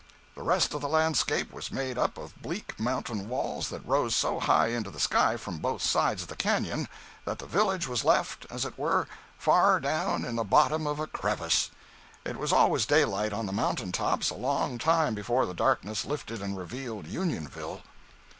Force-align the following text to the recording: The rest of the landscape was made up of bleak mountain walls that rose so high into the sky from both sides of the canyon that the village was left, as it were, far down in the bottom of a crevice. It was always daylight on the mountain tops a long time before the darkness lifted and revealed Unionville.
The 0.33 0.41
rest 0.41 0.73
of 0.73 0.81
the 0.81 0.89
landscape 0.89 1.53
was 1.53 1.71
made 1.71 1.95
up 1.95 2.17
of 2.17 2.33
bleak 2.41 2.79
mountain 2.79 3.29
walls 3.29 3.69
that 3.69 3.85
rose 3.87 4.15
so 4.15 4.39
high 4.39 4.69
into 4.69 4.89
the 4.89 4.99
sky 4.99 5.37
from 5.37 5.59
both 5.59 5.83
sides 5.83 6.23
of 6.23 6.27
the 6.27 6.35
canyon 6.35 6.87
that 7.23 7.37
the 7.37 7.45
village 7.45 7.87
was 7.87 8.03
left, 8.03 8.47
as 8.49 8.65
it 8.65 8.79
were, 8.79 9.07
far 9.37 9.79
down 9.79 10.25
in 10.25 10.37
the 10.37 10.43
bottom 10.43 10.87
of 10.87 10.97
a 10.99 11.05
crevice. 11.05 11.69
It 12.25 12.37
was 12.39 12.51
always 12.51 12.87
daylight 12.87 13.31
on 13.31 13.45
the 13.45 13.53
mountain 13.53 13.91
tops 13.91 14.31
a 14.31 14.33
long 14.33 14.79
time 14.79 15.13
before 15.13 15.45
the 15.45 15.53
darkness 15.53 16.03
lifted 16.03 16.41
and 16.41 16.57
revealed 16.57 17.05
Unionville. 17.05 17.83